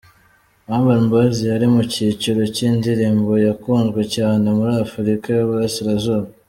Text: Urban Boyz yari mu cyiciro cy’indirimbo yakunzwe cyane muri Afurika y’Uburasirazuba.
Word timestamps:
Urban 0.75 1.03
Boyz 1.11 1.37
yari 1.51 1.67
mu 1.73 1.81
cyiciro 1.93 2.41
cy’indirimbo 2.55 3.31
yakunzwe 3.47 4.01
cyane 4.15 4.45
muri 4.57 4.73
Afurika 4.85 5.25
y’Uburasirazuba. 5.35 6.27